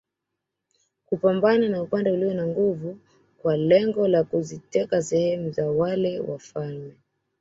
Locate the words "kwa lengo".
3.41-4.07